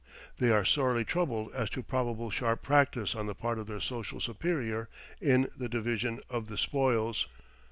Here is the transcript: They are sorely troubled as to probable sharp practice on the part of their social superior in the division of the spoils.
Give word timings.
They 0.39 0.49
are 0.49 0.65
sorely 0.65 1.05
troubled 1.05 1.53
as 1.53 1.69
to 1.69 1.83
probable 1.83 2.31
sharp 2.31 2.63
practice 2.63 3.13
on 3.13 3.27
the 3.27 3.35
part 3.35 3.59
of 3.59 3.67
their 3.67 3.79
social 3.79 4.19
superior 4.19 4.89
in 5.21 5.47
the 5.55 5.69
division 5.69 6.21
of 6.27 6.47
the 6.47 6.57
spoils. 6.57 7.27